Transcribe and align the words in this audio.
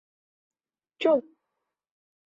Тю! 0.99 1.13